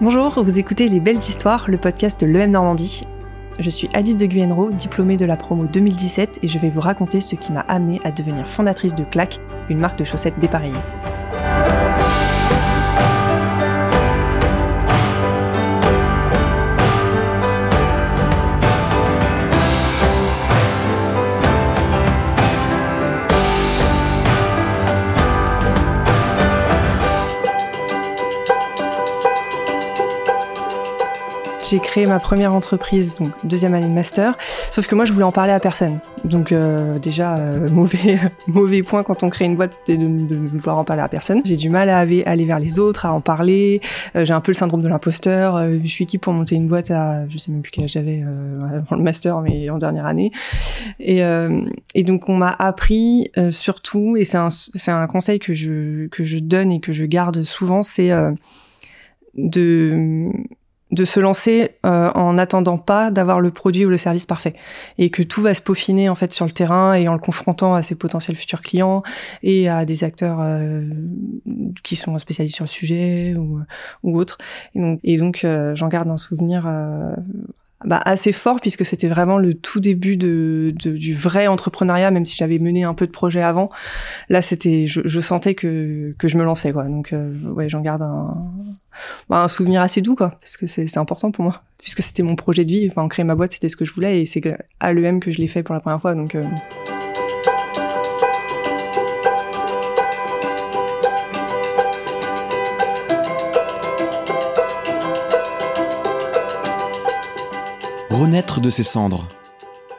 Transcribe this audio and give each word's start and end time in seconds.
Bonjour, 0.00 0.44
vous 0.44 0.60
écoutez 0.60 0.86
Les 0.86 1.00
Belles 1.00 1.16
Histoires, 1.16 1.68
le 1.68 1.76
podcast 1.76 2.20
de 2.20 2.26
l'EM 2.26 2.52
Normandie. 2.52 3.02
Je 3.58 3.68
suis 3.68 3.90
Alice 3.94 4.16
de 4.16 4.26
Guyenro, 4.26 4.70
diplômée 4.70 5.16
de 5.16 5.24
la 5.24 5.36
promo 5.36 5.66
2017 5.66 6.38
et 6.40 6.46
je 6.46 6.56
vais 6.60 6.70
vous 6.70 6.80
raconter 6.80 7.20
ce 7.20 7.34
qui 7.34 7.50
m'a 7.50 7.62
amenée 7.62 8.00
à 8.04 8.12
devenir 8.12 8.46
fondatrice 8.46 8.94
de 8.94 9.02
Clac, 9.02 9.40
une 9.68 9.80
marque 9.80 9.98
de 9.98 10.04
chaussettes 10.04 10.38
dépareillées. 10.38 10.78
J'ai 31.68 31.80
créé 31.80 32.06
ma 32.06 32.18
première 32.18 32.54
entreprise, 32.54 33.14
donc 33.14 33.30
deuxième 33.44 33.74
année 33.74 33.88
de 33.88 33.92
master. 33.92 34.38
Sauf 34.70 34.86
que 34.86 34.94
moi, 34.94 35.04
je 35.04 35.12
voulais 35.12 35.24
en 35.24 35.32
parler 35.32 35.52
à 35.52 35.60
personne. 35.60 35.98
Donc 36.24 36.52
euh, 36.52 36.98
déjà, 36.98 37.36
euh, 37.36 37.68
mauvais, 37.70 38.18
mauvais 38.46 38.82
point 38.82 39.02
quand 39.02 39.22
on 39.22 39.28
crée 39.28 39.44
une 39.44 39.54
boîte, 39.54 39.78
de, 39.86 39.96
de, 39.96 40.36
vouloir 40.36 40.78
en 40.78 40.84
parler 40.84 41.02
à 41.02 41.08
personne. 41.08 41.42
J'ai 41.44 41.56
du 41.56 41.68
mal 41.68 41.90
à 41.90 41.98
aller 41.98 42.44
vers 42.44 42.58
les 42.58 42.78
autres, 42.78 43.06
à 43.06 43.12
en 43.12 43.20
parler. 43.20 43.80
Euh, 44.16 44.24
j'ai 44.24 44.32
un 44.32 44.40
peu 44.40 44.52
le 44.52 44.56
syndrome 44.56 44.80
de 44.80 44.88
l'imposteur. 44.88 45.58
je 45.82 45.86
suis 45.86 46.06
qui 46.06 46.18
pour 46.18 46.32
monter 46.32 46.54
une 46.54 46.68
boîte 46.68 46.90
à, 46.90 47.28
je 47.28 47.36
sais 47.38 47.50
même 47.52 47.62
plus 47.62 47.70
quel 47.70 47.84
âge 47.84 47.92
j'avais 47.92 48.22
avant 48.72 48.96
le 48.96 49.02
master, 49.02 49.40
mais 49.40 49.68
en 49.68 49.78
dernière 49.78 50.06
année. 50.06 50.30
Et, 51.00 51.20
et 51.94 52.04
donc 52.04 52.28
on 52.28 52.36
m'a 52.36 52.54
appris 52.58 53.30
surtout, 53.50 54.16
et 54.16 54.24
c'est 54.24 54.38
un, 54.38 54.50
c'est 54.50 54.90
un 54.90 55.06
conseil 55.06 55.38
que 55.38 55.54
je 55.54 56.06
que 56.08 56.24
je 56.24 56.38
donne 56.38 56.72
et 56.72 56.80
que 56.80 56.92
je 56.92 57.04
garde 57.04 57.42
souvent, 57.42 57.82
c'est 57.82 58.10
de 59.34 60.30
de 60.90 61.04
se 61.04 61.20
lancer 61.20 61.72
euh, 61.84 62.10
en 62.14 62.34
n'attendant 62.34 62.78
pas 62.78 63.10
d'avoir 63.10 63.40
le 63.40 63.50
produit 63.50 63.84
ou 63.84 63.90
le 63.90 63.98
service 63.98 64.26
parfait. 64.26 64.54
Et 64.96 65.10
que 65.10 65.22
tout 65.22 65.42
va 65.42 65.54
se 65.54 65.60
peaufiner 65.60 66.08
en 66.08 66.14
fait 66.14 66.32
sur 66.32 66.46
le 66.46 66.52
terrain 66.52 66.94
et 66.94 67.08
en 67.08 67.14
le 67.14 67.18
confrontant 67.18 67.74
à 67.74 67.82
ses 67.82 67.94
potentiels 67.94 68.36
futurs 68.36 68.62
clients 68.62 69.02
et 69.42 69.68
à 69.68 69.84
des 69.84 70.04
acteurs 70.04 70.40
euh, 70.40 70.82
qui 71.82 71.96
sont 71.96 72.18
spécialisés 72.18 72.54
sur 72.54 72.64
le 72.64 72.70
sujet 72.70 73.34
ou, 73.36 73.60
ou 74.02 74.18
autres 74.18 74.38
et 75.04 75.16
donc, 75.16 75.44
euh, 75.44 75.74
j'en 75.74 75.88
garde 75.88 76.08
un 76.08 76.16
souvenir 76.16 76.66
bah, 77.84 78.00
assez 78.04 78.32
fort 78.32 78.60
puisque 78.60 78.84
c'était 78.84 79.06
vraiment 79.06 79.38
le 79.38 79.54
tout 79.54 79.78
début 79.78 80.16
de, 80.16 80.74
du 80.74 81.14
vrai 81.14 81.46
entrepreneuriat, 81.46 82.10
même 82.10 82.24
si 82.24 82.36
j'avais 82.36 82.58
mené 82.58 82.82
un 82.82 82.94
peu 82.94 83.06
de 83.06 83.12
projets 83.12 83.42
avant. 83.42 83.70
Là, 84.28 84.42
c'était, 84.42 84.86
je, 84.88 85.20
sentais 85.20 85.54
que, 85.54 86.14
que 86.18 86.26
je 86.26 86.36
me 86.36 86.44
lançais, 86.44 86.72
quoi. 86.72 86.84
Donc, 86.84 87.12
euh, 87.12 87.32
ouais, 87.52 87.68
j'en 87.68 87.80
garde 87.80 88.02
un, 88.02 88.36
bah, 89.28 89.42
un 89.42 89.48
souvenir 89.48 89.80
assez 89.80 90.02
doux, 90.02 90.16
quoi, 90.16 90.30
parce 90.40 90.56
que 90.56 90.66
c'est 90.66 90.98
important 90.98 91.30
pour 91.30 91.44
moi, 91.44 91.62
puisque 91.78 92.02
c'était 92.02 92.24
mon 92.24 92.34
projet 92.34 92.64
de 92.64 92.72
vie. 92.72 92.88
Enfin, 92.90 93.06
créer 93.06 93.24
ma 93.24 93.36
boîte, 93.36 93.52
c'était 93.52 93.68
ce 93.68 93.76
que 93.76 93.84
je 93.84 93.92
voulais, 93.92 94.22
et 94.22 94.26
c'est 94.26 94.42
à 94.80 94.92
l'EM 94.92 95.20
que 95.20 95.30
je 95.30 95.38
l'ai 95.38 95.48
fait 95.48 95.62
pour 95.62 95.74
la 95.74 95.80
première 95.80 96.00
fois, 96.00 96.14
donc. 96.14 96.34
Euh, 96.34 96.42
renaître 108.10 108.60
de 108.60 108.70
ses 108.70 108.82
cendres. 108.82 109.26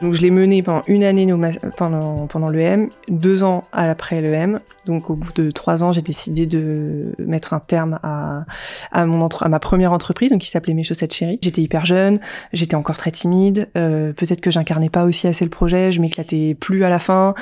Donc 0.00 0.14
je 0.14 0.22
l'ai 0.22 0.30
mené 0.30 0.62
pendant 0.62 0.82
une 0.86 1.04
année 1.04 1.30
pendant, 1.76 2.26
pendant 2.26 2.48
l'EM, 2.48 2.88
deux 3.08 3.44
ans 3.44 3.64
après 3.72 4.20
l'EM. 4.22 4.60
Donc 4.86 5.10
au 5.10 5.14
bout 5.14 5.32
de 5.34 5.50
trois 5.50 5.84
ans, 5.84 5.92
j'ai 5.92 6.00
décidé 6.00 6.46
de 6.46 7.14
mettre 7.18 7.52
un 7.52 7.60
terme 7.60 7.98
à, 8.02 8.44
à, 8.92 9.04
mon 9.04 9.26
à 9.26 9.48
ma 9.48 9.60
première 9.60 9.92
entreprise, 9.92 10.30
donc 10.30 10.40
qui 10.40 10.48
s'appelait 10.48 10.74
Mes 10.74 10.84
chaussettes 10.84 11.14
chéries. 11.14 11.38
J'étais 11.42 11.60
hyper 11.60 11.84
jeune, 11.84 12.18
j'étais 12.52 12.76
encore 12.76 12.96
très 12.96 13.10
timide. 13.10 13.68
Euh, 13.76 14.12
Peut-être 14.12 14.40
que 14.40 14.50
j'incarnais 14.50 14.88
pas 14.88 15.04
aussi 15.04 15.26
assez 15.26 15.44
le 15.44 15.50
projet, 15.50 15.92
je 15.92 16.00
m'éclatais 16.00 16.56
plus 16.58 16.82
à 16.84 16.88
la 16.88 16.98
fin. 16.98 17.34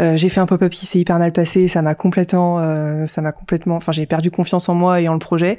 Euh, 0.00 0.16
j'ai 0.16 0.28
fait 0.28 0.40
un 0.40 0.46
pop-up 0.46 0.70
qui 0.70 0.86
s'est 0.86 1.00
hyper 1.00 1.18
mal 1.18 1.32
passé, 1.32 1.66
ça 1.68 1.82
m'a 1.82 1.94
complètement, 1.94 2.60
euh, 2.60 3.06
ça 3.06 3.20
m'a 3.20 3.32
complètement, 3.32 3.76
enfin 3.76 3.92
j'ai 3.92 4.06
perdu 4.06 4.30
confiance 4.30 4.68
en 4.68 4.74
moi 4.74 5.00
et 5.00 5.08
en 5.08 5.14
le 5.14 5.18
projet. 5.18 5.58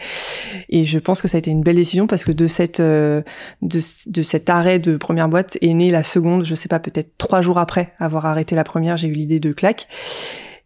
Et 0.70 0.86
je 0.86 0.98
pense 0.98 1.22
que 1.22 1.28
ça 1.28 1.38
a 1.38 1.40
été 1.40 1.52
une 1.52 1.62
belle 1.62 1.76
décision 1.76 2.08
parce 2.08 2.24
que 2.24 2.32
de 2.32 2.48
cette, 2.48 2.80
euh, 2.80 3.22
de, 3.62 3.82
de 4.08 4.22
cet 4.22 4.50
arrêt 4.50 4.80
de 4.80 4.96
première 4.96 5.28
boîte 5.28 5.58
est 5.62 5.74
née 5.74 5.92
la 5.92 6.04
seconde 6.04 6.37
je 6.44 6.56
sais 6.56 6.70
pas, 6.70 6.80
peut-être 6.80 7.18
trois 7.18 7.42
jours 7.42 7.58
après 7.58 7.94
avoir 8.00 8.26
arrêté 8.26 8.56
la 8.56 8.64
première, 8.64 8.98
j'ai 8.98 9.08
eu 9.08 9.14
l'idée 9.14 9.40
de 9.40 9.52
claque, 9.52 9.88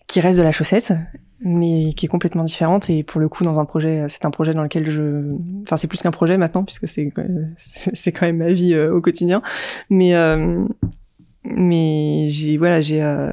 qui 0.07 0.19
reste 0.19 0.37
de 0.37 0.43
la 0.43 0.51
chaussette, 0.51 0.93
mais 1.41 1.93
qui 1.95 2.05
est 2.05 2.09
complètement 2.09 2.43
différente. 2.43 2.89
Et 2.89 3.03
pour 3.03 3.19
le 3.19 3.29
coup, 3.29 3.43
dans 3.43 3.59
un 3.59 3.65
projet, 3.65 4.05
c'est 4.09 4.25
un 4.25 4.31
projet 4.31 4.53
dans 4.53 4.63
lequel 4.63 4.89
je, 4.89 5.35
enfin, 5.63 5.77
c'est 5.77 5.87
plus 5.87 6.01
qu'un 6.01 6.11
projet 6.11 6.37
maintenant, 6.37 6.63
puisque 6.63 6.87
c'est 6.87 7.11
c'est 7.57 8.11
quand 8.11 8.25
même 8.25 8.37
ma 8.37 8.51
vie 8.51 8.73
euh, 8.73 8.93
au 8.93 9.01
quotidien. 9.01 9.41
Mais 9.89 10.15
euh, 10.15 10.65
mais 11.43 12.27
j'ai 12.29 12.57
voilà, 12.57 12.81
j'ai 12.81 13.01
euh, 13.01 13.31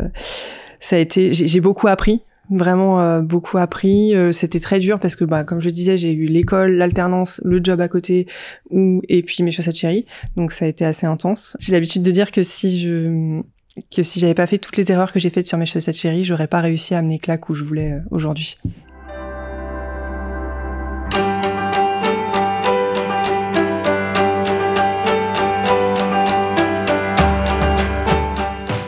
ça 0.80 0.96
a 0.96 0.98
été, 0.98 1.32
j'ai 1.32 1.60
beaucoup 1.60 1.88
appris 1.88 2.22
vraiment 2.50 3.00
euh, 3.00 3.20
beaucoup 3.20 3.58
appris. 3.58 4.14
Euh, 4.14 4.32
c'était 4.32 4.60
très 4.60 4.78
dur 4.78 4.98
parce 4.98 5.16
que, 5.16 5.24
bah, 5.24 5.44
comme 5.44 5.60
je 5.60 5.70
disais, 5.70 5.96
j'ai 5.96 6.12
eu 6.12 6.26
l'école, 6.26 6.72
l'alternance, 6.72 7.40
le 7.44 7.60
job 7.62 7.80
à 7.80 7.88
côté, 7.88 8.26
ou 8.70 9.02
et 9.08 9.22
puis 9.22 9.42
mes 9.42 9.50
chaussettes 9.50 9.76
chéries. 9.76 10.06
Donc 10.36 10.52
ça 10.52 10.64
a 10.64 10.68
été 10.68 10.84
assez 10.84 11.06
intense. 11.06 11.56
J'ai 11.60 11.72
l'habitude 11.72 12.02
de 12.02 12.10
dire 12.10 12.30
que 12.30 12.42
si 12.42 12.80
je 12.80 13.42
que 13.94 14.02
si 14.02 14.18
j'avais 14.18 14.34
pas 14.34 14.46
fait 14.46 14.58
toutes 14.58 14.76
les 14.76 14.90
erreurs 14.90 15.12
que 15.12 15.20
j'ai 15.20 15.30
faites 15.30 15.46
sur 15.46 15.58
mes 15.58 15.66
chaussettes 15.66 15.96
chéries, 15.96 16.24
j'aurais 16.24 16.48
pas 16.48 16.60
réussi 16.60 16.94
à 16.94 16.98
amener 16.98 17.18
claque 17.18 17.48
où 17.48 17.54
je 17.54 17.64
voulais 17.64 17.92
euh, 17.92 18.00
aujourd'hui. 18.10 18.58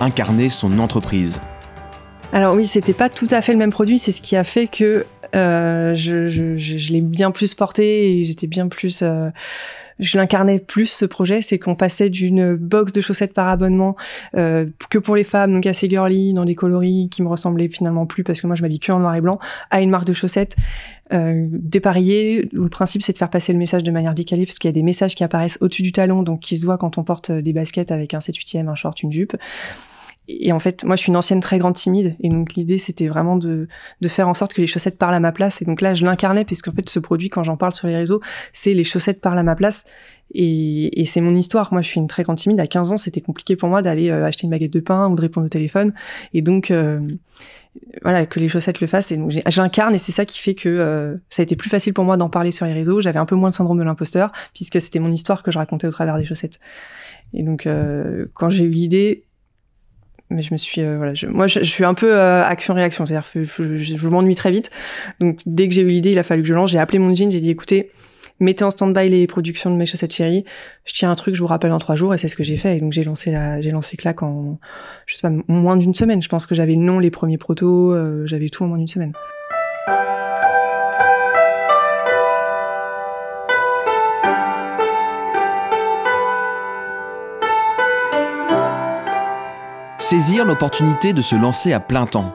Incarner 0.00 0.48
son 0.48 0.78
entreprise. 0.78 1.38
Alors 2.32 2.54
oui, 2.54 2.66
c'était 2.66 2.92
pas 2.92 3.08
tout 3.08 3.26
à 3.30 3.42
fait 3.42 3.52
le 3.52 3.58
même 3.58 3.70
produit. 3.70 3.98
C'est 3.98 4.12
ce 4.12 4.22
qui 4.22 4.36
a 4.36 4.44
fait 4.44 4.68
que 4.68 5.04
euh, 5.34 5.94
je, 5.94 6.92
l'ai 6.92 7.00
bien 7.00 7.32
plus 7.32 7.54
porté 7.54 8.20
et 8.20 8.24
j'étais 8.24 8.46
bien 8.46 8.68
plus. 8.68 9.02
Euh, 9.02 9.30
je 9.98 10.16
l'incarnais 10.16 10.58
plus 10.58 10.86
ce 10.86 11.04
projet, 11.04 11.42
c'est 11.42 11.58
qu'on 11.58 11.74
passait 11.74 12.08
d'une 12.08 12.54
box 12.56 12.92
de 12.92 13.02
chaussettes 13.02 13.34
par 13.34 13.48
abonnement 13.48 13.96
euh, 14.34 14.64
que 14.88 14.98
pour 14.98 15.14
les 15.14 15.24
femmes, 15.24 15.52
donc 15.52 15.66
assez 15.66 15.90
girly, 15.90 16.32
dans 16.32 16.46
des 16.46 16.54
coloris 16.54 17.08
qui 17.10 17.22
me 17.22 17.28
ressemblaient 17.28 17.68
finalement 17.68 18.06
plus 18.06 18.24
parce 18.24 18.40
que 18.40 18.46
moi 18.46 18.56
je 18.56 18.62
m'habille 18.62 18.80
que 18.80 18.92
en 18.92 19.00
noir 19.00 19.14
et 19.14 19.20
blanc, 19.20 19.38
à 19.70 19.82
une 19.82 19.90
marque 19.90 20.06
de 20.06 20.14
chaussettes 20.14 20.56
euh, 21.12 21.46
dépareillée 21.50 22.48
où 22.54 22.62
le 22.62 22.68
principe 22.70 23.02
c'est 23.02 23.12
de 23.12 23.18
faire 23.18 23.28
passer 23.28 23.52
le 23.52 23.58
message 23.58 23.82
de 23.82 23.90
manière 23.90 24.14
décalée 24.14 24.46
parce 24.46 24.58
qu'il 24.58 24.68
y 24.68 24.72
a 24.72 24.72
des 24.72 24.82
messages 24.82 25.14
qui 25.14 25.22
apparaissent 25.22 25.58
au-dessus 25.60 25.82
du 25.82 25.92
talon, 25.92 26.22
donc 26.22 26.40
qui 26.40 26.56
se 26.56 26.64
voient 26.64 26.78
quand 26.78 26.96
on 26.96 27.04
porte 27.04 27.30
des 27.30 27.52
baskets 27.52 27.92
avec 27.92 28.14
un 28.14 28.20
7 28.20 28.34
8 28.34 28.56
un 28.66 28.74
short, 28.74 29.02
une 29.02 29.12
jupe 29.12 29.36
et 30.38 30.52
en 30.52 30.58
fait, 30.58 30.84
moi, 30.84 30.96
je 30.96 31.02
suis 31.02 31.10
une 31.10 31.16
ancienne 31.16 31.40
très 31.40 31.58
grande 31.58 31.74
timide, 31.74 32.14
et 32.20 32.28
donc 32.28 32.54
l'idée, 32.54 32.78
c'était 32.78 33.08
vraiment 33.08 33.36
de, 33.36 33.68
de 34.00 34.08
faire 34.08 34.28
en 34.28 34.34
sorte 34.34 34.54
que 34.54 34.60
les 34.60 34.66
chaussettes 34.66 34.98
parlent 34.98 35.14
à 35.14 35.20
ma 35.20 35.32
place. 35.32 35.62
Et 35.62 35.64
donc 35.64 35.80
là, 35.80 35.94
je 35.94 36.04
l'incarnais, 36.04 36.44
puisqu'en 36.44 36.72
fait, 36.72 36.88
ce 36.88 36.98
produit, 36.98 37.28
quand 37.28 37.42
j'en 37.42 37.56
parle 37.56 37.74
sur 37.74 37.88
les 37.88 37.96
réseaux, 37.96 38.20
c'est 38.52 38.74
les 38.74 38.84
chaussettes 38.84 39.20
parlent 39.20 39.38
à 39.38 39.42
ma 39.42 39.56
place. 39.56 39.84
Et, 40.34 41.00
et 41.00 41.06
c'est 41.06 41.20
mon 41.20 41.34
histoire. 41.34 41.72
Moi, 41.72 41.82
je 41.82 41.88
suis 41.88 42.00
une 42.00 42.06
très 42.06 42.22
grande 42.22 42.38
timide. 42.38 42.60
À 42.60 42.66
15 42.66 42.92
ans, 42.92 42.96
c'était 42.96 43.20
compliqué 43.20 43.56
pour 43.56 43.68
moi 43.68 43.82
d'aller 43.82 44.10
euh, 44.10 44.24
acheter 44.24 44.44
une 44.44 44.50
baguette 44.50 44.72
de 44.72 44.80
pain 44.80 45.08
ou 45.08 45.16
de 45.16 45.20
répondre 45.20 45.46
au 45.46 45.48
téléphone. 45.48 45.92
Et 46.34 46.42
donc, 46.42 46.70
euh, 46.70 47.00
voilà, 48.02 48.26
que 48.26 48.38
les 48.38 48.48
chaussettes 48.48 48.80
le 48.80 48.86
fassent. 48.86 49.10
Et 49.10 49.16
donc, 49.16 49.32
j'incarne, 49.46 49.94
et 49.94 49.98
c'est 49.98 50.12
ça 50.12 50.24
qui 50.24 50.38
fait 50.38 50.54
que 50.54 50.68
euh, 50.68 51.16
ça 51.30 51.42
a 51.42 51.44
été 51.44 51.56
plus 51.56 51.70
facile 51.70 51.94
pour 51.94 52.04
moi 52.04 52.16
d'en 52.16 52.30
parler 52.30 52.52
sur 52.52 52.66
les 52.66 52.72
réseaux. 52.72 53.00
J'avais 53.00 53.18
un 53.18 53.26
peu 53.26 53.36
moins 53.36 53.48
le 53.48 53.54
syndrome 53.54 53.78
de 53.78 53.84
l'imposteur, 53.84 54.32
puisque 54.54 54.80
c'était 54.80 55.00
mon 55.00 55.10
histoire 55.10 55.42
que 55.42 55.50
je 55.50 55.58
racontais 55.58 55.86
au 55.86 55.92
travers 55.92 56.16
des 56.16 56.26
chaussettes. 56.26 56.60
Et 57.32 57.42
donc, 57.44 57.68
quand 58.34 58.50
j'ai 58.50 58.64
eu 58.64 58.70
l'idée, 58.70 59.24
mais 60.30 60.42
je 60.42 60.52
me 60.52 60.56
suis 60.56 60.80
euh, 60.80 60.96
voilà 60.96 61.14
je, 61.14 61.26
moi 61.26 61.46
je, 61.46 61.60
suis 61.60 61.84
un 61.84 61.94
peu 61.94 62.14
euh, 62.14 62.42
action 62.42 62.74
réaction 62.74 63.04
c'est-à-dire 63.04 63.28
je, 63.34 63.44
je, 63.76 63.96
je 63.96 64.08
m'ennuie 64.08 64.34
très 64.34 64.50
vite. 64.50 64.70
Donc 65.20 65.40
dès 65.46 65.68
que 65.68 65.74
j'ai 65.74 65.82
eu 65.82 65.88
l'idée 65.88 66.12
il 66.12 66.18
a 66.18 66.22
fallu 66.22 66.42
que 66.42 66.48
je 66.48 66.54
lance. 66.54 66.70
J'ai 66.70 66.78
appelé 66.78 66.98
mon 66.98 67.14
jean 67.14 67.30
j'ai 67.30 67.40
dit 67.40 67.50
écoutez 67.50 67.90
mettez 68.38 68.64
en 68.64 68.70
stand-by 68.70 69.08
les 69.08 69.26
productions 69.26 69.70
de 69.70 69.76
mes 69.76 69.86
chaussettes 69.86 70.14
chéries 70.14 70.44
je 70.84 70.94
tiens 70.94 71.10
un 71.10 71.14
truc 71.14 71.34
je 71.34 71.40
vous 71.40 71.46
rappelle 71.46 71.70
dans 71.70 71.78
trois 71.78 71.96
jours 71.96 72.14
et 72.14 72.18
c'est 72.18 72.28
ce 72.28 72.36
que 72.36 72.44
j'ai 72.44 72.56
fait. 72.56 72.76
Et 72.76 72.80
donc 72.80 72.92
j'ai 72.92 73.04
lancé 73.04 73.30
la 73.30 73.60
j'ai 73.60 73.70
lancé 73.70 73.96
claque 73.96 74.22
en 74.22 74.58
je 75.06 75.16
sais 75.16 75.22
pas 75.22 75.32
moins 75.48 75.76
d'une 75.76 75.94
semaine. 75.94 76.22
Je 76.22 76.28
pense 76.28 76.46
que 76.46 76.54
j'avais 76.54 76.74
le 76.74 76.82
nom 76.82 76.98
les 76.98 77.10
premiers 77.10 77.38
protos 77.38 77.92
euh, 77.92 78.26
j'avais 78.26 78.48
tout 78.48 78.64
en 78.64 78.68
moins 78.68 78.78
d'une 78.78 78.88
semaine 78.88 79.12
saisir 90.10 90.44
l'opportunité 90.44 91.12
de 91.12 91.22
se 91.22 91.36
lancer 91.36 91.72
à 91.72 91.78
plein 91.78 92.04
temps. 92.04 92.34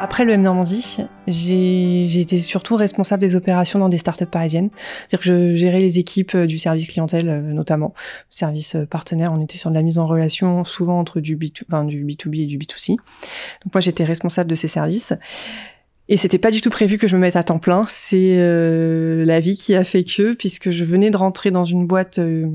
Après 0.00 0.24
le 0.24 0.32
M 0.32 0.42
Normandie, 0.42 0.96
j'ai 1.28 2.20
été 2.20 2.40
surtout 2.40 2.74
responsable 2.74 3.20
des 3.20 3.36
opérations 3.36 3.78
dans 3.78 3.88
des 3.88 3.98
startups 3.98 4.26
parisiennes. 4.26 4.70
C'est-à-dire 5.06 5.20
que 5.20 5.24
je 5.24 5.54
gérais 5.54 5.78
les 5.78 6.00
équipes 6.00 6.34
euh, 6.34 6.46
du 6.46 6.58
service 6.58 6.88
clientèle, 6.88 7.28
euh, 7.28 7.40
notamment, 7.40 7.94
service 8.28 8.74
euh, 8.74 8.86
partenaire. 8.86 9.30
On 9.32 9.40
était 9.40 9.56
sur 9.56 9.70
de 9.70 9.76
la 9.76 9.82
mise 9.82 10.00
en 10.00 10.08
relation, 10.08 10.64
souvent 10.64 10.98
entre 10.98 11.20
du, 11.20 11.36
B2, 11.36 11.62
enfin, 11.68 11.84
du 11.84 12.04
B2B 12.04 12.42
et 12.42 12.46
du 12.46 12.58
B2C. 12.58 12.96
Donc 12.96 13.72
moi, 13.72 13.80
j'étais 13.80 14.02
responsable 14.02 14.50
de 14.50 14.56
ces 14.56 14.66
services. 14.66 15.12
Et 16.08 16.16
c'était 16.16 16.38
pas 16.38 16.52
du 16.52 16.60
tout 16.60 16.70
prévu 16.70 16.98
que 16.98 17.08
je 17.08 17.16
me 17.16 17.20
mette 17.20 17.36
à 17.36 17.42
temps 17.42 17.58
plein. 17.58 17.84
C'est 17.88 18.36
euh, 18.36 19.24
la 19.24 19.40
vie 19.40 19.56
qui 19.56 19.74
a 19.74 19.82
fait 19.82 20.04
que, 20.04 20.34
puisque 20.34 20.70
je 20.70 20.84
venais 20.84 21.10
de 21.10 21.16
rentrer 21.16 21.50
dans 21.50 21.64
une 21.64 21.86
boîte, 21.86 22.20
euh, 22.20 22.46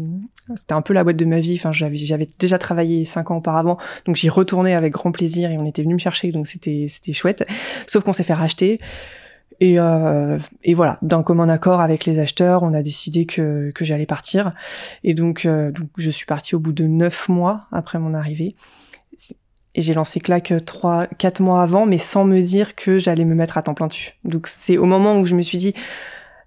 c'était 0.56 0.74
un 0.74 0.82
peu 0.82 0.94
la 0.94 1.04
boîte 1.04 1.18
de 1.18 1.26
ma 1.26 1.42
vie. 1.42 1.56
Enfin, 1.56 1.74
j'avais, 1.74 1.98
j'avais 1.98 2.28
déjà 2.40 2.58
travaillé 2.58 3.04
cinq 3.04 3.30
ans 3.30 3.38
auparavant, 3.38 3.78
donc 4.06 4.16
j'y 4.16 4.30
retournais 4.30 4.74
avec 4.74 4.94
grand 4.94 5.12
plaisir 5.12 5.52
et 5.52 5.58
on 5.58 5.66
était 5.66 5.84
venu 5.84 5.96
me 5.96 6.00
chercher, 6.00 6.32
donc 6.32 6.48
c'était, 6.48 6.88
c'était 6.88 7.14
chouette. 7.14 7.46
Sauf 7.88 8.04
qu'on 8.04 8.14
s'est 8.14 8.24
fait 8.24 8.34
racheter. 8.34 8.80
Et, 9.60 9.80
euh, 9.80 10.40
et 10.64 10.74
voilà, 10.74 10.98
d'un 11.04 11.22
commun 11.22 11.48
accord 11.48 11.82
avec 11.82 12.06
les 12.06 12.18
acheteurs, 12.18 12.64
on 12.64 12.74
a 12.74 12.82
décidé 12.82 13.28
que, 13.28 13.72
que 13.76 13.86
j'allais 13.86 14.08
partir. 14.08 14.54
Et 15.04 15.14
donc, 15.14 15.46
euh, 15.46 15.72
donc, 15.72 15.88
je 15.98 16.10
suis 16.10 16.26
partie 16.26 16.56
au 16.56 16.60
bout 16.60 16.74
de 16.74 16.86
neuf 16.86 17.30
mois 17.30 17.68
après 17.72 18.00
mon 18.00 18.16
arrivée. 18.16 18.56
Et 19.76 19.82
j'ai 19.82 19.94
lancé 19.94 20.20
Clac 20.20 20.54
trois, 20.66 21.08
quatre 21.08 21.42
mois 21.42 21.62
avant, 21.62 21.86
mais 21.86 21.98
sans 21.98 22.26
me 22.26 22.42
dire 22.42 22.76
que 22.76 22.98
j'allais 22.98 23.26
me 23.26 23.36
mettre 23.36 23.58
à 23.58 23.64
temps 23.64 23.74
plein 23.74 23.88
dessus. 23.88 24.14
Donc 24.26 24.48
c'est 24.48 24.78
au 24.78 24.86
moment 24.86 25.18
où 25.18 25.26
je 25.26 25.36
me 25.36 25.42
suis 25.42 25.58
dit, 25.58 25.74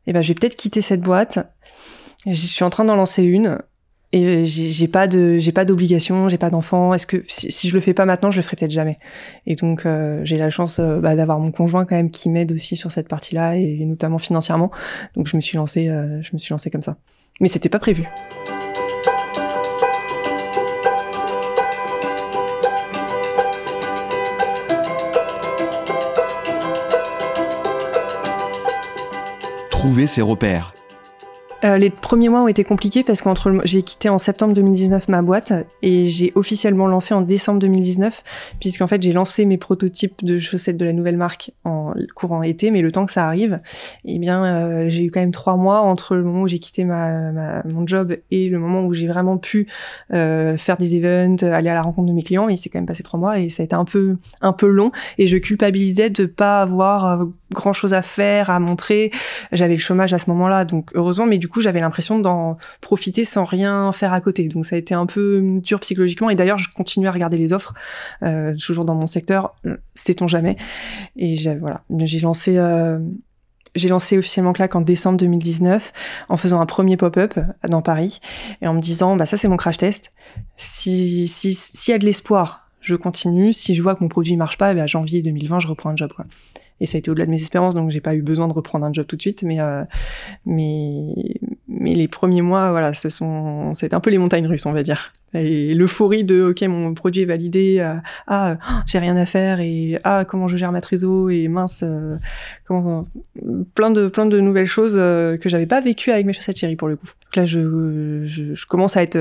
eh 0.07 0.13
ben 0.13 0.21
je 0.21 0.29
vais 0.29 0.35
peut-être 0.35 0.57
quitter 0.57 0.83
cette 0.83 1.01
boîte. 1.01 1.39
Je 2.27 2.33
suis 2.33 2.65
en 2.65 2.71
train 2.71 2.85
d'en 2.85 2.97
lancer 2.97 3.23
une 3.23 3.59
et 4.13 4.47
j'ai 4.47 4.87
pas 4.87 5.09
de 5.09 5.39
j'ai 5.39 5.51
pas 5.51 5.65
d'obligation, 5.65 6.29
j'ai 6.29 6.39
pas 6.39 6.49
d'enfant. 6.49 6.95
Est-ce 6.95 7.07
que 7.07 7.25
si, 7.27 7.69
je 7.69 7.75
le 7.75 7.81
fais 7.81 7.95
pas 7.95 8.07
maintenant, 8.07 8.31
je 8.31 8.37
le 8.37 8.43
ferai 8.43 8.57
peut-être 8.57 8.71
jamais. 8.71 8.99
Et 9.47 9.57
donc 9.57 9.87
euh, 9.87 10.21
j'ai 10.23 10.37
la 10.37 10.51
chance 10.51 10.79
euh, 10.79 11.01
bah, 11.01 11.17
d'avoir 11.17 11.41
mon 11.41 11.51
conjoint 11.51 11.85
quand 11.85 11.97
même 11.97 12.13
qui 12.13 12.29
m'aide 12.29 12.53
aussi 12.53 12.77
sur 12.77 12.93
cette 12.93 13.09
partie-là 13.09 13.57
et 13.57 13.85
notamment 13.85 14.19
financièrement. 14.19 14.71
Donc 15.17 15.27
je 15.27 15.35
me 15.35 15.41
suis 15.41 15.57
lancée 15.57 15.89
euh, 15.89 16.23
je 16.23 16.31
me 16.33 16.39
suis 16.39 16.53
lancée 16.53 16.71
comme 16.71 16.83
ça. 16.83 16.97
Mais 17.41 17.49
c'était 17.49 17.69
pas 17.69 17.81
prévu. 17.81 18.05
Trouver 29.85 30.07
ses 30.07 30.23
repères. 30.23 30.73
Euh, 31.65 31.79
les 31.79 31.89
premiers 31.89 32.29
mois 32.29 32.43
ont 32.43 32.49
été 32.49 32.63
compliqués 32.65 33.05
parce 33.05 33.23
qu'entre 33.23 33.53
j'ai 33.65 33.83
quitté 33.83 34.09
en 34.09 34.19
septembre 34.19 34.53
2019 34.53 35.09
ma 35.09 35.23
boîte 35.23 35.53
et 35.83 36.09
j'ai 36.09 36.33
officiellement 36.35 36.87
lancé 36.87 37.15
en 37.15 37.23
décembre 37.23 37.59
2019 37.61 38.23
puisqu'en 38.61 38.87
fait 38.87 39.01
j'ai 39.03 39.13
lancé 39.13 39.47
mes 39.47 39.57
prototypes 39.57 40.25
de 40.25 40.39
chaussettes 40.39 40.77
de 40.77 40.85
la 40.85 40.93
nouvelle 40.93 41.17
marque 41.17 41.53
en 41.65 41.95
courant 42.15 42.43
été 42.43 42.71
mais 42.71 42.83
le 42.83 42.93
temps 42.93 43.07
que 43.07 43.13
ça 43.13 43.27
arrive 43.27 43.61
eh 44.05 44.19
bien 44.19 44.45
euh, 44.45 44.89
j'ai 44.89 45.05
eu 45.05 45.11
quand 45.11 45.21
même 45.21 45.33
trois 45.33 45.57
mois 45.57 45.81
entre 45.81 46.17
le 46.17 46.25
moment 46.25 46.43
où 46.43 46.49
j'ai 46.49 46.59
quitté 46.59 46.85
ma, 46.85 47.63
mon 47.65 47.87
job 47.87 48.17
et 48.31 48.51
le 48.51 48.59
moment 48.59 48.85
où 48.85 48.93
j'ai 48.93 49.07
vraiment 49.07 49.39
pu 49.39 49.67
euh, 50.13 50.59
faire 50.59 50.77
des 50.77 50.97
events 50.97 51.47
aller 51.47 51.71
à 51.71 51.75
la 51.75 51.83
rencontre 51.83 52.09
de 52.09 52.15
mes 52.15 52.23
clients 52.23 52.49
et 52.49 52.59
c'est 52.59 52.69
quand 52.69 52.79
même 52.79 52.87
passé 52.87 53.03
trois 53.03 53.21
mois 53.21 53.39
et 53.39 53.49
ça 53.49 53.63
a 53.63 53.65
été 53.65 53.75
un 53.75 53.87
peu 53.87 54.17
un 54.43 54.53
peu 54.53 54.67
long 54.67 54.93
et 55.17 55.27
je 55.27 55.39
culpabilisais 55.39 56.11
de 56.11 56.27
pas 56.27 56.61
avoir 56.61 57.27
grand 57.55 57.73
chose 57.73 57.95
à 57.95 58.03
faire 58.03 58.51
à 58.51 58.61
montrer 58.61 59.11
j'avais 59.53 59.75
le 59.75 59.81
chômage 59.81 60.13
à 60.13 60.19
ce 60.19 60.29
moment-là 60.31 60.65
donc 60.65 60.91
heureusement 60.95 61.27
mais 61.27 61.39
du 61.39 61.49
coup 61.49 61.63
j'avais 61.63 61.81
l'impression 61.81 62.19
d'en 62.19 62.59
profiter 62.81 63.25
sans 63.25 63.45
rien 63.45 63.93
faire 63.93 64.13
à 64.13 64.21
côté. 64.21 64.49
Donc, 64.49 64.67
ça 64.67 64.77
a 64.77 64.79
été 64.79 64.95
un 64.95 65.07
peu 65.07 65.59
dur 65.63 65.81
psychologiquement. 65.81 66.31
Et 66.31 66.35
d'ailleurs, 66.35 66.59
je 66.59 66.69
continue 66.73 67.09
à 67.09 67.13
regarder 67.13 67.39
les 67.39 67.53
offres, 67.53 67.75
euh, 68.23 68.55
toujours 68.57 68.85
dans 68.85 68.95
mon 68.95 69.07
secteur, 69.07 69.55
euh, 69.67 69.77
sait-on 69.95 70.29
jamais. 70.29 70.57
Et 71.17 71.37
voilà, 71.59 71.83
j'ai 71.99 72.21
lancé. 72.21 72.57
Euh, 72.57 72.99
j'ai 73.77 73.89
lancé 73.89 74.17
officiellement 74.17 74.53
Clac 74.53 74.77
en 74.77 74.83
décembre 74.83 75.19
2019 75.19 75.93
en 76.29 76.37
faisant 76.37 76.61
un 76.61 76.67
premier 76.67 76.97
pop-up 76.97 77.35
dans 77.69 77.83
Paris 77.83 78.21
et 78.63 78.69
en 78.69 78.75
me 78.75 78.81
disant 78.81 79.17
bah 79.17 79.27
ça 79.27 79.37
c'est 79.37 79.49
mon 79.49 79.57
crash 79.57 79.79
test. 79.79 80.13
Si 80.57 81.27
si 81.27 81.55
s'il 81.55 81.91
y 81.91 81.95
a 81.97 81.99
de 81.99 82.05
l'espoir, 82.05 82.69
je 82.81 82.95
continue. 82.95 83.53
Si 83.53 83.75
je 83.75 83.83
vois 83.83 83.97
que 83.97 84.05
mon 84.05 84.09
produit 84.09 84.37
marche 84.37 84.59
pas, 84.59 84.75
bah, 84.75 84.87
janvier 84.87 85.23
2020 85.23 85.59
je 85.59 85.67
reprends 85.67 85.91
un 85.91 85.97
job 85.97 86.13
quoi 86.15 86.25
et 86.81 86.87
ça 86.87 86.97
a 86.97 86.99
été 86.99 87.11
au-delà 87.11 87.27
de 87.27 87.31
mes 87.31 87.41
espérances, 87.41 87.75
donc 87.75 87.91
j'ai 87.91 88.01
pas 88.01 88.15
eu 88.15 88.23
besoin 88.23 88.49
de 88.49 88.53
reprendre 88.53 88.85
un 88.85 88.93
job 88.93 89.07
tout 89.07 89.17
de 89.17 89.21
suite, 89.21 89.43
mais 89.43 89.61
euh, 89.61 89.85
mais 90.45 91.15
mais 91.69 91.95
les 91.95 92.09
premiers 92.09 92.43
mois, 92.43 92.71
voilà, 92.71 92.95
ce 92.95 93.09
sont, 93.09 93.75
c'est 93.75 93.95
un 93.95 94.01
peu 94.01 94.11
les 94.11 94.19
montagnes 94.19 94.47
russes, 94.47 94.67
on 94.67 94.73
va 94.73 94.83
dire. 94.83 95.13
Et 95.35 95.75
l'euphorie 95.75 96.25
de 96.25 96.43
ok, 96.43 96.63
mon 96.63 96.95
produit 96.95 97.23
est 97.23 97.27
validé, 97.27 97.79
euh, 97.79 97.95
ah 98.27 98.59
j'ai 98.87 98.99
rien 98.99 99.17
à 99.17 99.27
faire 99.27 99.61
et 99.61 99.99
ah 100.05 100.25
comment 100.25 100.49
je 100.49 100.57
gère 100.57 100.73
ma 100.73 100.81
trésor 100.81 101.31
et 101.31 101.49
mince, 101.49 101.83
euh, 101.85 102.17
comment 102.67 103.05
plein 103.75 103.91
de 103.91 104.09
plein 104.09 104.27
de 104.27 104.41
nouvelles 104.41 104.67
choses 104.67 104.95
que 104.95 105.49
j'avais 105.49 105.67
pas 105.67 105.81
vécues 105.81 106.11
avec 106.11 106.27
mes 106.27 106.33
chaussettes 106.33 106.59
chéries 106.59 106.77
pour 106.77 106.89
le 106.89 106.97
coup. 106.97 107.07
Donc 107.07 107.37
là, 107.37 107.45
je, 107.45 108.23
je, 108.27 108.55
je 108.55 108.67
commence 108.67 108.97
à 108.97 109.03
être 109.03 109.19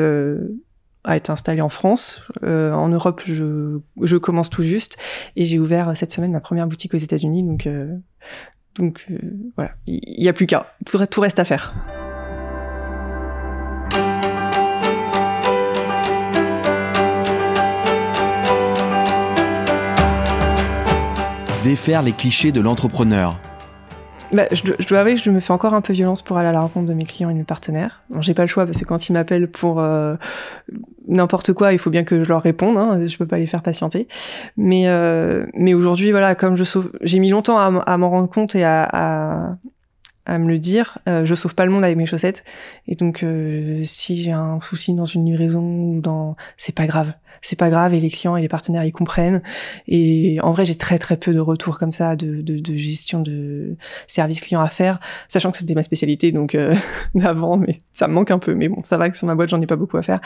à 1.04 1.18
être 1.18 1.30
installé 1.30 1.62
en 1.62 1.70
France. 1.70 2.22
Euh, 2.44 2.72
en 2.74 2.90
Europe, 2.90 3.22
je, 3.26 4.18
commence 4.18 4.50
tout 4.50 4.64
juste 4.64 4.98
et 5.36 5.46
j'ai 5.46 5.60
ouvert 5.60 5.96
cette 5.98 6.12
semaine 6.12 6.32
ma 6.32 6.42
première 6.42 6.68
boutique 6.68 6.94
aux 6.94 6.98
États-Unis. 6.98 7.44
Donc, 7.44 7.68
euh, 7.68 7.98
euh, 8.80 8.92
voilà, 9.56 9.72
il 9.86 10.22
n'y 10.22 10.30
a 10.30 10.34
plus 10.34 10.48
qu'à. 10.48 10.74
Tout 10.86 11.22
reste 11.22 11.40
à 11.40 11.46
faire. 11.46 11.74
Défaire 21.64 22.02
les 22.02 22.12
clichés 22.12 22.52
de 22.52 22.60
l'entrepreneur. 22.60 23.40
Bah, 24.34 24.48
je, 24.52 24.88
dois 24.88 25.00
avouer 25.00 25.16
que 25.16 25.22
je 25.22 25.30
me 25.30 25.40
fais 25.40 25.54
encore 25.54 25.74
un 25.74 25.82
peu 25.82 25.94
violence 25.94 26.22
pour 26.24 26.38
aller 26.38 26.48
à 26.48 26.52
la 26.52 26.62
rencontre 26.62 26.88
de 26.88 26.94
mes 26.94 27.06
clients 27.06 27.30
et 27.30 27.34
de 27.34 27.38
mes 27.38 27.44
partenaires. 27.44 28.02
Bon, 28.10 28.22
j'ai 28.22 28.34
pas 28.34 28.42
le 28.42 28.48
choix 28.48 28.66
parce 28.66 28.80
que 28.80 28.86
quand 28.86 29.08
ils 29.08 29.14
m'appellent 29.14 29.50
pour 29.50 29.80
euh, 29.80 30.16
n'importe 31.08 31.54
quoi, 31.54 31.72
il 31.72 31.78
faut 31.80 31.92
bien 31.92 32.04
que 32.04 32.24
je 32.24 32.30
leur 32.30 32.42
réponde. 32.42 32.78
Hein, 32.78 33.06
je 33.06 33.18
peux 33.18 33.28
pas 33.28 33.38
les 33.38 33.48
faire 33.48 33.62
patienter. 33.62 34.08
Mais 34.58 34.88
euh, 34.88 35.46
mais 35.54 35.74
aujourd'hui, 35.74 36.12
voilà, 36.12 36.34
comme 36.34 36.56
je 36.56 36.64
j'ai 37.02 37.20
mis 37.20 37.30
longtemps 37.30 37.60
à, 37.60 37.82
à 37.86 37.98
m'en 37.98 38.10
rendre 38.10 38.30
compte 38.30 38.56
et 38.56 38.64
à, 38.64 38.88
à, 38.92 39.56
à 40.26 40.38
me 40.40 40.48
le 40.48 40.60
dire. 40.60 40.98
Euh, 41.08 41.26
je 41.26 41.36
sauve 41.36 41.56
pas 41.56 41.66
le 41.66 41.72
monde 41.72 41.84
avec 41.84 41.98
mes 41.98 42.06
chaussettes. 42.06 42.44
Et 42.88 42.96
donc, 42.96 43.24
euh, 43.24 43.84
si 43.86 44.22
j'ai 44.22 44.32
un 44.32 44.60
souci 44.62 44.94
dans 44.94 45.06
une 45.06 45.26
livraison 45.26 45.62
ou 45.62 46.02
dans, 46.02 46.36
c'est 46.58 46.76
pas 46.76 46.88
grave 46.88 47.14
c'est 47.44 47.58
pas 47.58 47.70
grave 47.70 47.94
et 47.94 48.00
les 48.00 48.10
clients 48.10 48.38
et 48.38 48.42
les 48.42 48.48
partenaires 48.48 48.86
ils 48.86 48.92
comprennent. 48.92 49.42
Et 49.88 50.40
en 50.42 50.54
vrai, 50.54 50.66
j'ai 50.66 50.76
très 50.76 50.98
très 50.98 51.18
peu 51.18 51.34
de 51.34 51.40
retours 51.40 51.78
comme 51.78 51.92
ça 51.92 52.16
de, 52.16 52.42
de, 52.42 52.58
de 52.58 52.78
gestion 52.78 53.20
de 53.20 53.76
service 54.08 54.40
client 54.40 54.62
à 54.62 54.70
faire, 54.70 55.00
sachant 55.28 55.52
que 55.52 55.58
c'était 55.58 55.76
ma 55.76 55.84
spécialité 55.84 56.32
donc 56.32 56.56
euh, 56.56 56.74
d'avant, 57.16 57.58
mais 57.58 57.82
ça 57.92 58.08
me 58.08 58.14
manque 58.14 58.32
un 58.32 58.40
peu. 58.40 58.56
Mais 58.56 58.70
bon, 58.70 58.82
ça 58.84 58.98
va 58.98 59.10
que 59.10 59.18
sur 59.18 59.28
ma 59.28 59.36
boîte 59.36 59.50
j'en 59.50 59.62
ai 59.62 59.68
pas 59.68 59.76
beaucoup 59.76 59.98
à 59.98 60.02
faire. 60.02 60.22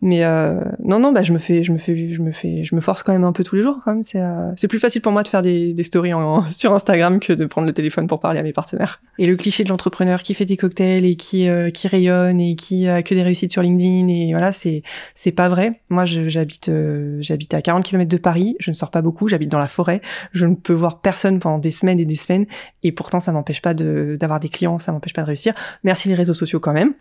Mais 0.00 0.24
euh, 0.24 0.60
non, 0.82 0.98
non, 0.98 1.12
bah 1.12 1.22
je 1.22 1.32
me 1.32 1.38
fais, 1.38 1.62
je 1.62 1.72
me 1.72 1.78
fais, 1.78 2.10
je 2.10 2.20
me 2.20 2.30
fais, 2.30 2.62
je 2.62 2.74
me 2.74 2.80
force 2.82 3.02
quand 3.02 3.12
même 3.12 3.24
un 3.24 3.32
peu 3.32 3.42
tous 3.42 3.56
les 3.56 3.62
jours. 3.62 3.78
Quand 3.84 3.94
même, 3.94 4.02
c'est, 4.02 4.20
euh, 4.20 4.52
c'est 4.56 4.68
plus 4.68 4.78
facile 4.78 5.00
pour 5.00 5.12
moi 5.12 5.22
de 5.22 5.28
faire 5.28 5.40
des, 5.40 5.72
des 5.72 5.82
stories 5.82 6.12
en, 6.12 6.44
sur 6.46 6.74
Instagram 6.74 7.20
que 7.20 7.32
de 7.32 7.46
prendre 7.46 7.66
le 7.66 7.72
téléphone 7.72 8.06
pour 8.06 8.20
parler 8.20 8.38
à 8.38 8.42
mes 8.42 8.52
partenaires. 8.52 9.00
Et 9.18 9.26
le 9.26 9.36
cliché 9.36 9.64
de 9.64 9.70
l'entrepreneur 9.70 10.22
qui 10.22 10.34
fait 10.34 10.44
des 10.44 10.56
cocktails 10.56 11.06
et 11.06 11.16
qui 11.16 11.48
euh, 11.48 11.70
qui 11.70 11.88
rayonne 11.88 12.40
et 12.40 12.56
qui 12.56 12.86
a 12.86 13.02
que 13.02 13.14
des 13.14 13.22
réussites 13.22 13.52
sur 13.52 13.62
LinkedIn 13.62 14.08
et 14.08 14.32
voilà, 14.32 14.52
c'est 14.52 14.82
c'est 15.14 15.32
pas 15.32 15.48
vrai. 15.48 15.80
Moi, 15.88 16.04
j'habite 16.04 16.68
euh, 16.68 17.16
j'habite 17.20 17.54
à 17.54 17.62
40 17.62 17.84
km 17.84 18.08
de 18.08 18.16
Paris. 18.16 18.56
Je 18.60 18.70
ne 18.70 18.74
sors 18.74 18.90
pas 18.90 19.00
beaucoup. 19.00 19.28
J'habite 19.28 19.50
dans 19.50 19.58
la 19.58 19.68
forêt. 19.68 20.02
Je 20.32 20.44
ne 20.44 20.54
peux 20.54 20.74
voir 20.74 21.00
personne 21.00 21.38
pendant 21.38 21.58
des 21.58 21.70
semaines 21.70 22.00
et 22.00 22.04
des 22.04 22.16
semaines. 22.16 22.46
Et 22.82 22.92
pourtant, 22.92 23.20
ça 23.20 23.32
m'empêche 23.32 23.62
pas 23.62 23.72
de 23.72 24.18
d'avoir 24.20 24.40
des 24.40 24.48
clients. 24.50 24.78
Ça 24.78 24.92
m'empêche 24.92 25.14
pas 25.14 25.22
de 25.22 25.28
réussir. 25.28 25.54
Merci 25.82 26.08
les 26.08 26.14
réseaux 26.14 26.34
sociaux 26.34 26.60
quand 26.60 26.72
même. 26.74 26.92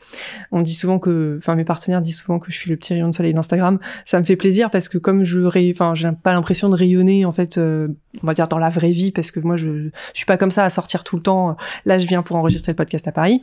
On 0.52 0.62
dit 0.62 0.74
souvent 0.74 1.00
que, 1.00 1.36
enfin, 1.40 1.56
mes 1.56 1.66
partenaires 1.66 2.02
disent 2.02 2.18
souvent 2.18 2.40
que 2.40 2.52
je 2.52 2.58
suis 2.58 2.70
le 2.70 2.78
petit 2.84 2.94
rayon 2.94 3.10
de 3.10 3.16
soleil 3.16 3.34
d'Instagram, 3.34 3.80
ça 4.06 4.20
me 4.20 4.24
fait 4.24 4.36
plaisir 4.36 4.70
parce 4.70 4.90
que 4.90 4.98
comme 4.98 5.24
je, 5.24 5.40
enfin, 5.72 5.96
j'ai 5.96 6.10
pas 6.12 6.34
l'impression 6.34 6.70
de 6.70 6.76
rayonner 6.76 7.26
en 7.26 7.32
fait, 7.32 7.58
euh, 7.58 7.88
on 8.22 8.28
va 8.28 8.34
dire 8.34 8.48
dans 8.48 8.58
la 8.58 8.70
vraie 8.70 8.92
vie 8.92 9.12
parce 9.12 9.32
que 9.32 9.40
moi 9.40 9.58
je, 9.58 9.90
je 9.90 9.92
suis 10.14 10.26
pas 10.26 10.38
comme 10.38 10.52
ça 10.52 10.66
à 10.66 10.70
sortir 10.70 11.04
tout 11.04 11.16
le 11.16 11.22
temps. 11.22 11.56
Là, 11.86 11.98
je 11.98 12.06
viens 12.06 12.22
pour 12.22 12.36
enregistrer 12.36 12.74
le 12.74 12.76
podcast 12.76 13.08
à 13.08 13.12
Paris. 13.12 13.42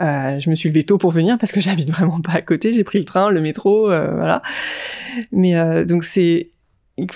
Euh, 0.00 0.40
je 0.40 0.50
me 0.50 0.54
suis 0.54 0.68
levé 0.68 0.84
tôt 0.84 0.98
pour 0.98 1.10
venir 1.10 1.38
parce 1.38 1.52
que 1.52 1.60
j'habite 1.68 1.90
vraiment 1.90 2.20
pas 2.20 2.32
à 2.32 2.42
côté. 2.42 2.72
J'ai 2.72 2.84
pris 2.84 2.98
le 2.98 3.04
train, 3.04 3.30
le 3.30 3.40
métro, 3.40 3.90
euh, 3.90 4.14
voilà. 4.14 4.42
Mais 5.32 5.84
donc 5.84 6.04
c'est, 6.04 6.50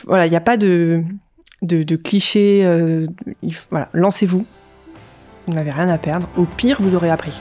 voilà, 0.06 0.26
il 0.26 0.30
n'y 0.30 0.36
a 0.36 0.40
pas 0.40 0.56
de 0.56 1.02
de, 1.62 1.96
clichés. 1.96 2.66
lancez-vous. 3.92 4.46
Vous 5.46 5.54
n'avez 5.54 5.72
rien 5.72 5.88
à 5.88 5.98
perdre. 5.98 6.28
Au 6.36 6.44
pire, 6.44 6.76
vous 6.80 6.94
aurez 6.94 7.10
appris. 7.10 7.40